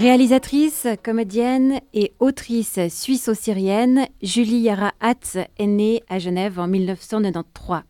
[0.00, 7.82] Réalisatrice, comédienne et autrice suisse-syrienne, Julie Yara Hatz est née à Genève en 1993.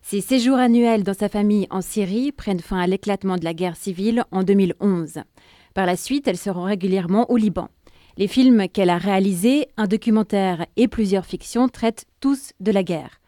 [0.00, 3.76] Ses séjours annuels dans sa famille en Syrie prennent fin à l'éclatement de la guerre
[3.76, 5.18] civile en 2011.
[5.74, 7.68] Par la suite, elle se rend régulièrement au Liban.
[8.16, 13.20] Les films qu'elle a réalisés, un documentaire et plusieurs fictions, traitent tous de la guerre.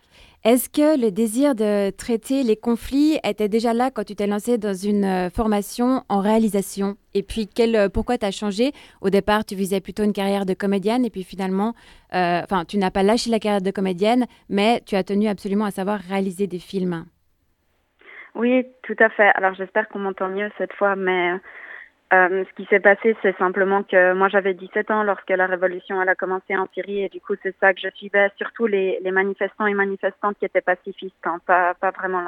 [0.45, 4.59] Est-ce que le désir de traiter les conflits était déjà là quand tu t'es lancée
[4.59, 6.96] dans une euh, formation en réalisation?
[7.14, 8.73] Et puis, quel, euh, pourquoi tu changé?
[9.03, 11.75] Au départ, tu visais plutôt une carrière de comédienne et puis finalement,
[12.13, 15.67] euh, enfin, tu n'as pas lâché la carrière de comédienne, mais tu as tenu absolument
[15.67, 17.05] à savoir réaliser des films.
[18.35, 19.31] Oui, tout à fait.
[19.36, 21.35] Alors, j'espère qu'on m'entend mieux cette fois, mais
[22.12, 25.98] euh, ce qui s'est passé, c'est simplement que moi j'avais 17 ans lorsque la révolution
[25.98, 29.66] a commencé en Syrie et du coup c'est ça que je suivais, surtout les, manifestants
[29.66, 32.27] et manifestantes qui étaient pacifistes, hein, pas, vraiment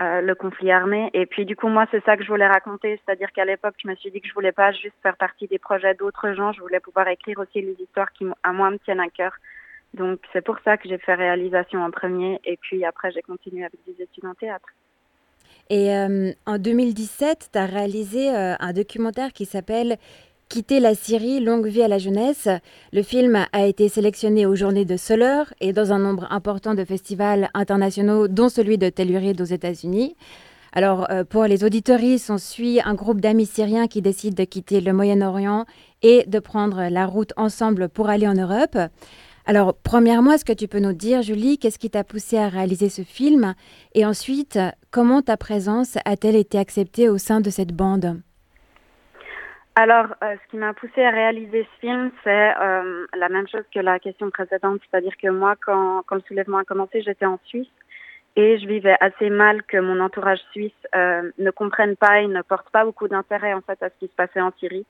[0.00, 1.10] euh, le conflit armé.
[1.12, 3.88] Et puis du coup moi c'est ça que je voulais raconter, c'est-à-dire qu'à l'époque je
[3.88, 6.62] me suis dit que je voulais pas juste faire partie des projets d'autres gens, je
[6.62, 9.34] voulais pouvoir écrire aussi les histoires qui à moi me tiennent à cœur.
[9.92, 13.66] Donc c'est pour ça que j'ai fait réalisation en premier et puis après j'ai continué
[13.66, 14.68] avec des études en théâtre.
[15.70, 19.96] Et euh, en 2017, tu as réalisé euh, un documentaire qui s'appelle
[20.48, 22.46] Quitter la Syrie, longue vie à la jeunesse.
[22.92, 26.84] Le film a été sélectionné aux Journées de Soler et dans un nombre important de
[26.84, 30.14] festivals internationaux, dont celui de Telluride aux États-Unis.
[30.74, 34.80] Alors, euh, pour les auditories, on suit un groupe d'amis syriens qui décident de quitter
[34.80, 35.66] le Moyen-Orient
[36.02, 38.78] et de prendre la route ensemble pour aller en Europe.
[39.44, 42.88] Alors, premièrement, est-ce que tu peux nous dire, Julie, qu'est-ce qui t'a poussé à réaliser
[42.88, 43.54] ce film?
[43.94, 44.58] Et ensuite,
[44.92, 48.20] comment ta présence a-t-elle été acceptée au sein de cette bande?
[49.74, 53.64] Alors, euh, ce qui m'a poussé à réaliser ce film, c'est euh, la même chose
[53.74, 57.70] que la question précédente, c'est-à-dire que moi, quand, le soulèvement a commencé, j'étais en Suisse
[58.36, 62.42] et je vivais assez mal que mon entourage suisse euh, ne comprenne pas et ne
[62.42, 64.86] porte pas beaucoup d'intérêt en fait à ce qui se passait en Syrie.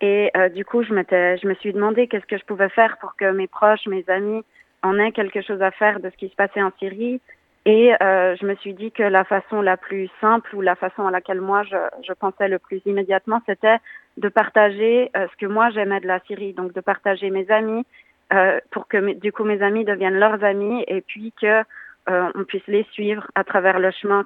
[0.00, 3.16] Et euh, du coup, je, je me suis demandé qu'est-ce que je pouvais faire pour
[3.16, 4.44] que mes proches, mes amis
[4.82, 7.20] en aient quelque chose à faire de ce qui se passait en Syrie.
[7.64, 11.06] Et euh, je me suis dit que la façon la plus simple ou la façon
[11.06, 11.76] à laquelle moi je,
[12.06, 13.78] je pensais le plus immédiatement, c'était
[14.16, 17.84] de partager euh, ce que moi j'aimais de la Syrie, donc de partager mes amis
[18.32, 21.62] euh, pour que du coup mes amis deviennent leurs amis et puis que
[22.08, 24.24] euh, on puisse les suivre à travers le chemin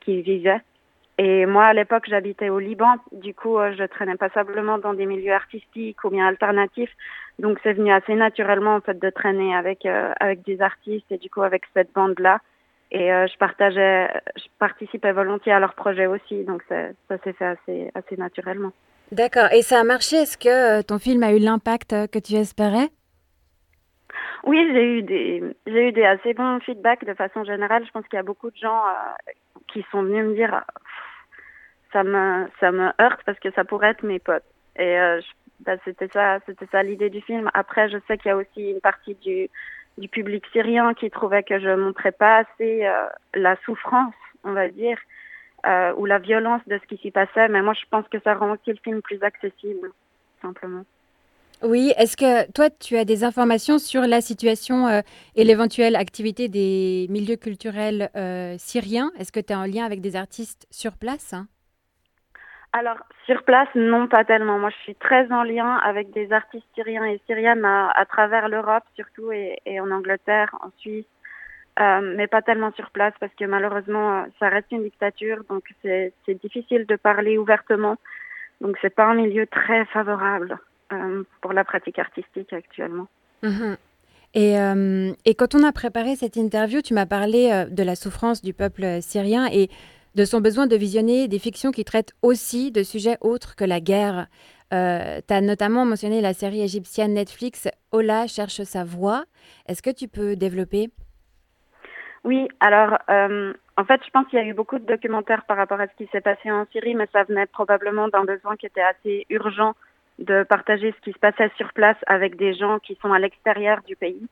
[0.00, 0.60] qu'ils vivaient.
[1.18, 2.94] Et moi, à l'époque, j'habitais au Liban.
[3.10, 6.92] Du coup, euh, je traînais passablement dans des milieux artistiques ou bien alternatifs.
[7.40, 11.18] Donc, c'est venu assez naturellement, en fait, de traîner avec, euh, avec des artistes et
[11.18, 12.38] du coup, avec cette bande-là.
[12.92, 16.44] Et euh, je partageais, je participais volontiers à leurs projets aussi.
[16.44, 18.70] Donc, ça, s'est fait assez, assez naturellement.
[19.10, 19.50] D'accord.
[19.52, 20.16] Et ça a marché?
[20.18, 22.90] Est-ce que ton film a eu l'impact que tu espérais?
[24.44, 27.84] Oui, j'ai eu des j'ai eu des assez bons feedbacks de façon générale.
[27.84, 28.82] Je pense qu'il y a beaucoup de gens
[29.72, 30.62] qui sont venus me dire
[31.92, 34.44] ça me heurte parce que ça pourrait être mes potes.
[34.78, 35.20] Et euh,
[35.60, 37.50] bah, c'était ça c'était ça l'idée du film.
[37.54, 39.16] Après, je sais qu'il y a aussi une partie
[39.96, 44.68] du public syrien qui trouvait que je montrais pas assez euh, la souffrance, on va
[44.68, 44.98] dire,
[45.66, 47.48] euh, ou la violence de ce qui s'y passait.
[47.48, 49.90] Mais moi, je pense que ça rend aussi le film plus accessible,
[50.40, 50.84] simplement.
[51.60, 55.02] Oui, est-ce que toi, tu as des informations sur la situation
[55.34, 58.10] et l'éventuelle activité des milieux culturels
[58.58, 59.10] syriens?
[59.18, 61.34] Est-ce que tu es en lien avec des artistes sur place
[62.72, 64.58] alors, sur place, non, pas tellement.
[64.58, 68.84] Moi, je suis très en lien avec des artistes syriens et syriennes à, travers l'Europe,
[68.94, 71.06] surtout, et, en Angleterre, en Suisse,
[71.80, 76.12] euh, mais pas tellement sur place parce que malheureusement, ça reste une dictature, donc c'est
[76.42, 77.96] difficile de parler ouvertement.
[78.60, 80.58] Donc, c'est pas un milieu très favorable
[80.92, 83.06] euh, pour la pratique artistique actuellement.
[83.42, 83.76] Mhm.
[84.34, 88.42] Et, euh, et, quand on a préparé cette interview, tu m'as parlé de la souffrance
[88.42, 89.70] du peuple syrien et
[90.14, 93.80] de son besoin de visionner des fictions qui traitent aussi de sujets autres que la
[93.80, 94.26] guerre.
[94.72, 99.24] Euh, tu as notamment mentionné la série égyptienne Netflix Ola cherche sa voix.
[99.66, 100.90] Est-ce que tu peux développer?
[102.24, 105.56] Oui, alors euh, en fait, je pense qu'il y a eu beaucoup de documentaires par
[105.56, 108.66] rapport à ce qui s'est passé en Syrie, mais ça venait probablement d'un besoin qui
[108.66, 109.74] était assez urgent
[110.18, 113.80] de partager ce qui se passait sur place avec des gens qui sont à l'extérieur
[113.86, 114.28] du pays.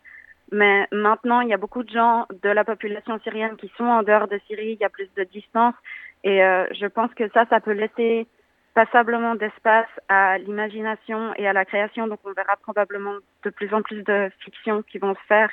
[0.53, 4.03] Mais maintenant, il y a beaucoup de gens de la population syrienne qui sont en
[4.03, 5.75] dehors de Syrie, il y a plus de distance.
[6.23, 8.27] Et euh, je pense que ça, ça peut laisser
[8.75, 12.07] passablement d'espace à l'imagination et à la création.
[12.07, 15.51] Donc on verra probablement de plus en plus de fictions qui vont se faire.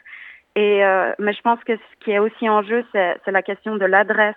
[0.56, 3.78] Et euh, mais je pense que ce qui est aussi en jeu, c'est la question
[3.78, 4.36] de l'adresse.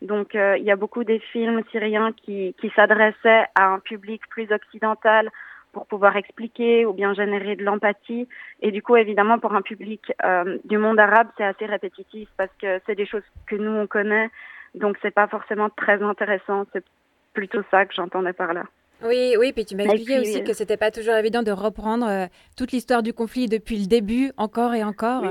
[0.00, 4.22] Donc euh, il y a beaucoup des films syriens qui, qui s'adressaient à un public
[4.30, 5.28] plus occidental,
[5.72, 8.28] pour pouvoir expliquer ou bien générer de l'empathie.
[8.60, 12.50] Et du coup, évidemment, pour un public euh, du monde arabe, c'est assez répétitif parce
[12.60, 14.30] que c'est des choses que nous, on connaît.
[14.74, 16.64] Donc, c'est pas forcément très intéressant.
[16.72, 16.84] C'est
[17.32, 18.64] plutôt ça que j'entendais par là.
[19.02, 22.70] Oui, oui, puis tu m'as expliqué aussi que c'était pas toujours évident de reprendre toute
[22.72, 25.24] l'histoire du conflit depuis le début, encore et encore.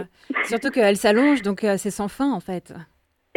[0.46, 2.74] Surtout qu'elle s'allonge, donc c'est sans fin en fait.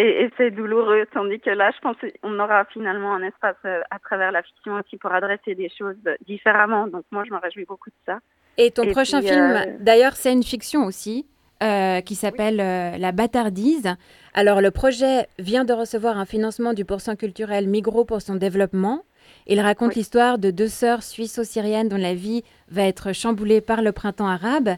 [0.04, 4.32] Et, c'est douloureux, tandis que là, je pense qu'on aura finalement un espace à travers
[4.32, 5.94] la fiction aussi pour adresser des choses
[6.26, 6.88] différemment.
[6.88, 8.19] Donc moi, je me réjouis beaucoup de ça.
[8.58, 11.26] Et ton prochain film, d'ailleurs, c'est une fiction aussi.
[11.62, 13.94] Euh, qui s'appelle euh, La bâtardise.
[14.34, 19.04] Alors, le projet vient de recevoir un financement du pourcent culturel Migros pour son développement.
[19.46, 23.93] Il raconte l'histoire de deux sœurs suisses-syriennes dont la vie va être chamboulée par le
[23.93, 24.70] printemps arabe.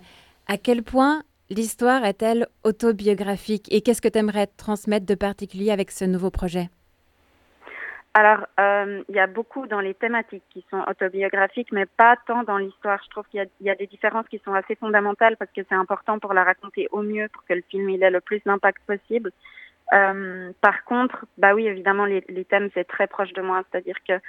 [0.47, 5.91] À quel point l'histoire est-elle autobiographique et qu'est-ce que tu aimerais transmettre de particulier avec
[5.91, 6.69] ce nouveau projet?
[8.17, 12.45] Alors, euh, il y a beaucoup dans les thématiques qui sont autobiographiques, mais pas tant
[12.45, 13.01] dans l'histoire.
[13.05, 16.21] Je trouve qu'il y, a des différences qui sont assez fondamentales parce que c'est important
[16.21, 19.33] pour la raconter au mieux, pour que le film il ait le plus d'impact possible.
[19.93, 23.97] Euh, par contre, bah oui, évidemment, les, les thèmes c'est très proche de moi, c'est-à-dire
[24.07, 24.21] que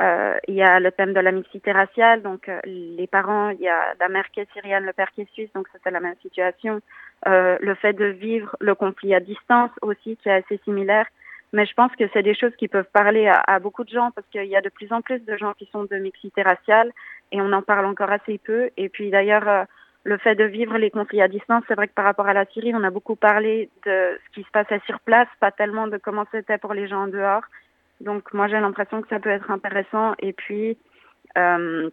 [0.00, 3.68] il y a le thème de la mixité raciale, donc euh, les parents, il y
[3.68, 6.14] a la mère qui est syrienne, le père qui est suisse, donc c'était la même
[6.22, 6.80] situation.
[7.26, 11.06] Euh, le fait de vivre le conflit à distance aussi, qui est assez similaire.
[11.52, 14.26] Mais je pense que c'est des choses qui peuvent parler à, beaucoup de gens parce
[14.28, 16.92] qu'il y a de plus en plus de gens qui sont de mixité raciale
[17.32, 18.68] et on en parle encore assez peu.
[18.76, 19.64] Et puis d'ailleurs, euh,
[20.04, 22.44] le fait de vivre les conflits à distance, c'est vrai que par rapport à la
[22.46, 25.96] Syrie, on a beaucoup parlé de ce qui se passait sur place, pas tellement de
[25.96, 27.44] comment c'était pour les gens en dehors.
[28.00, 30.14] Donc moi j'ai l'impression que ça peut être intéressant.
[30.20, 30.78] Et puis
[31.36, 31.90] euh,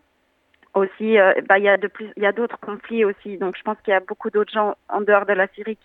[0.73, 3.37] aussi, euh, bah, il y a de plus, il y a d'autres conflits aussi.
[3.37, 5.77] Donc je pense qu'il y a beaucoup d'autres gens en dehors de la Syrie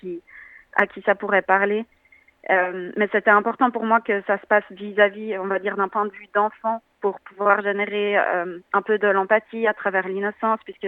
[0.76, 1.84] à qui ça pourrait parler.
[2.48, 5.88] Euh, mais c'était important pour moi que ça se passe vis-à-vis, on va dire, d'un
[5.88, 10.86] point de vue d'enfant pour pouvoir générer un peu de l'empathie à travers l'innocence, puisque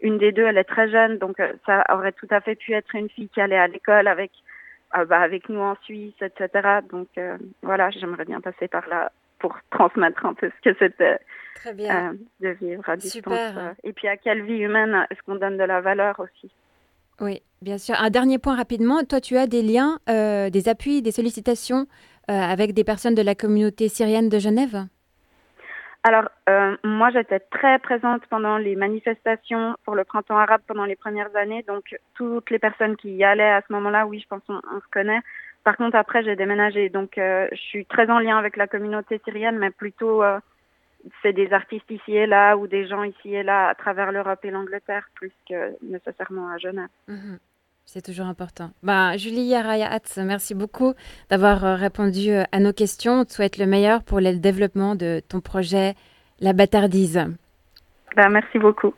[0.00, 1.36] une des deux, elle est très jeune, donc
[1.66, 4.32] ça aurait tout à fait pu être une fille qui allait à l'école avec,
[5.08, 6.80] bah, avec nous en Suisse, etc.
[6.90, 7.08] Donc
[7.62, 11.18] voilà, j'aimerais bien passer par là pour transmettre un peu ce que c'était
[11.64, 13.38] de vivre à distance.
[13.84, 16.50] et puis à quelle vie humaine est-ce qu'on donne de la valeur aussi?
[17.20, 17.94] Oui, bien sûr.
[17.98, 19.04] Un dernier point rapidement.
[19.04, 21.86] Toi, tu as des liens, euh, des appuis, des sollicitations
[22.30, 24.86] euh, avec des personnes de la communauté syrienne de Genève?
[26.04, 30.96] Alors, euh, moi, j'étais très présente pendant les manifestations pour le printemps arabe pendant les
[30.96, 31.62] premières années.
[31.62, 34.90] Donc, toutes les personnes qui y allaient à ce moment-là, oui, je pense qu'on se
[34.90, 35.20] connaît.
[35.62, 36.88] Par contre, après, j'ai déménagé.
[36.88, 40.24] Donc, je suis très en lien avec la communauté syrienne, mais plutôt
[41.22, 44.44] c'est des artistes ici et là ou des gens ici et là à travers l'Europe
[44.44, 46.88] et l'Angleterre plus que nécessairement à Genève.
[47.08, 47.38] Mhm.
[47.84, 48.70] C'est toujours important.
[48.82, 50.94] Bah, Julie Yarayat, merci beaucoup
[51.28, 53.20] d'avoir euh, répondu euh, à nos questions.
[53.20, 55.94] On te souhaite le meilleur pour le développement de ton projet
[56.40, 57.26] La Bâtardise.
[58.16, 58.94] Bah, merci beaucoup.